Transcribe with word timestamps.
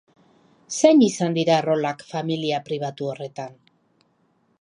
Zein 0.77 1.03
izan 1.07 1.35
dira 1.35 1.57
rolak 1.67 2.01
familia 2.13 2.61
pribatu 2.71 3.11
horretan? 3.13 3.55